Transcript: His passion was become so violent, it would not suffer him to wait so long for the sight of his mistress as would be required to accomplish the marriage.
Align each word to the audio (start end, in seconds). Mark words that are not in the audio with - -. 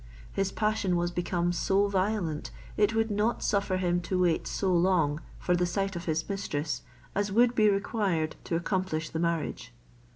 His 0.33 0.51
passion 0.51 0.95
was 0.95 1.11
become 1.11 1.51
so 1.53 1.87
violent, 1.87 2.49
it 2.75 2.95
would 2.95 3.11
not 3.11 3.43
suffer 3.43 3.77
him 3.77 4.01
to 4.01 4.19
wait 4.23 4.47
so 4.47 4.73
long 4.73 5.21
for 5.37 5.55
the 5.55 5.67
sight 5.67 5.95
of 5.95 6.05
his 6.05 6.27
mistress 6.27 6.81
as 7.13 7.31
would 7.31 7.53
be 7.53 7.69
required 7.69 8.35
to 8.45 8.55
accomplish 8.55 9.11
the 9.11 9.19
marriage. 9.19 9.71